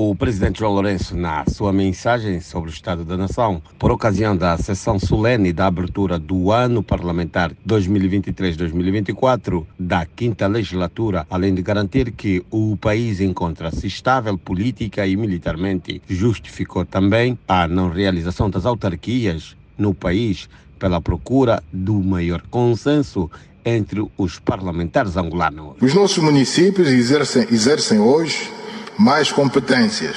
[0.00, 4.56] O presidente João Lourenço, na sua mensagem sobre o Estado da Nação, por ocasião da
[4.56, 12.44] sessão solene da abertura do ano parlamentar 2023-2024 da quinta legislatura, além de garantir que
[12.48, 19.92] o país encontra-se estável política e militarmente, justificou também a não realização das autarquias no
[19.92, 23.28] país pela procura do maior consenso
[23.64, 25.74] entre os parlamentares angolanos.
[25.80, 28.57] Os nossos municípios exercem, exercem hoje
[28.98, 30.16] mais competências,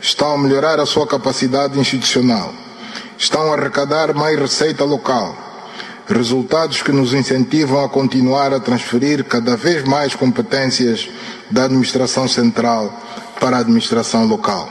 [0.00, 2.54] estão a melhorar a sua capacidade institucional,
[3.18, 5.36] estão a arrecadar mais receita local,
[6.06, 11.08] resultados que nos incentivam a continuar a transferir cada vez mais competências
[11.50, 12.92] da administração central
[13.40, 14.68] para a administração local.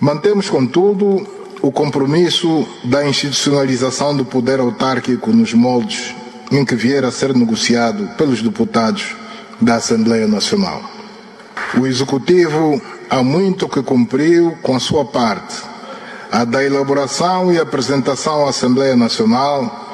[0.00, 1.26] Mantemos, contudo,
[1.60, 6.14] o compromisso da institucionalização do poder autárquico nos moldes
[6.50, 9.16] em que vier a ser negociado pelos deputados
[9.60, 10.82] da Assembleia Nacional.
[11.78, 15.62] O Executivo há muito que cumpriu com a sua parte,
[16.30, 19.84] a da elaboração e apresentação à Assembleia Nacional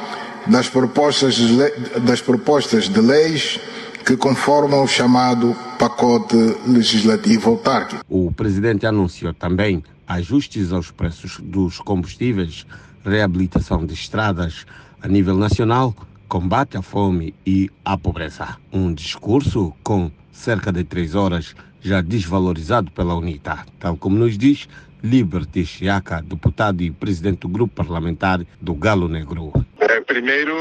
[0.47, 3.61] das propostas de, lei, das propostas de leis
[4.05, 8.03] que conformam o chamado pacote legislativo autárquico.
[8.09, 12.67] O presidente anunciou também ajustes aos preços dos combustíveis,
[13.05, 14.67] reabilitação de estradas
[15.03, 15.95] a nível nacional,
[16.29, 18.57] combate à fome e à pobreza.
[18.73, 24.69] Um discurso com cerca de três horas já desvalorizado pela UNITA, tal como nos diz
[25.03, 29.53] Liberty Chiaca, deputado e presidente do grupo parlamentar do Galo Negro.
[29.79, 30.55] É, primeiro,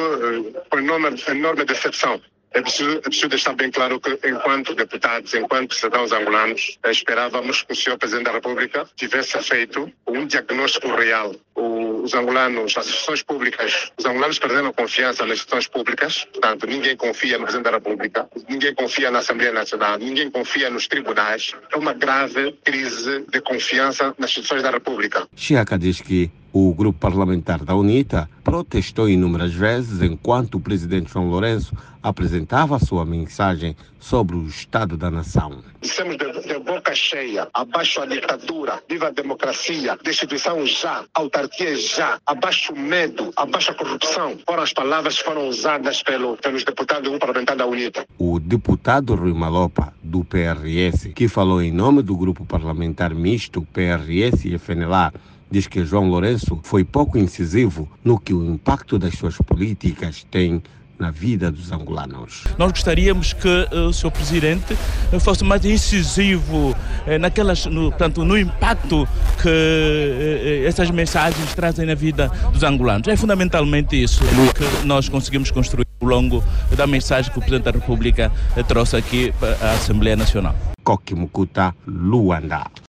[0.70, 5.76] com enorme, enorme decepção é preciso, é preciso deixar bem claro que, enquanto deputados, enquanto
[5.76, 11.36] cidadãos angolanos, esperávamos que o senhor Presidente da República tivesse feito um diagnóstico real.
[12.02, 17.38] Os angolanos, as instituições públicas, os angolanos perderam confiança nas instituições públicas, portanto, ninguém confia
[17.38, 21.54] no Presidente da República, ninguém confia na Assembleia Nacional, ninguém confia nos tribunais.
[21.72, 25.28] É uma grave crise de confiança nas instituições da República.
[25.36, 31.30] Chiaca diz que o grupo parlamentar da UNITA protestou inúmeras vezes enquanto o presidente João
[31.30, 35.62] Lourenço apresentava a sua mensagem sobre o Estado da Nação.
[35.82, 42.18] Dissemos de, de boca cheia, abaixo a ditadura, viva a democracia, destituição já, autarquia já,
[42.26, 44.38] abaixo o medo, abaixo a corrupção.
[44.48, 48.06] Foram as palavras que foram usadas pelo, pelos deputados do grupo parlamentar da UNITA.
[48.18, 54.46] O deputado Rui Malopa, do PRS, que falou em nome do grupo parlamentar misto PRS
[54.46, 55.14] e FNLA,
[55.52, 60.62] diz que João Lourenço foi pouco incisivo no que o impacto das suas políticas tem
[61.00, 62.44] na vida dos angolanos.
[62.58, 64.12] Nós gostaríamos que uh, o Sr.
[64.12, 64.74] Presidente
[65.14, 69.08] uh, fosse mais incisivo uh, naquelas, no, portanto, no impacto
[69.42, 73.08] que essas mensagens trazem na vida dos angolanos.
[73.08, 74.22] É fundamentalmente isso
[74.54, 76.44] que nós conseguimos construir ao longo
[76.76, 78.30] da mensagem que o Presidente da República
[78.68, 80.54] trouxe aqui à Assembleia Nacional.
[80.84, 82.70] Koki Mukuta, Luanda.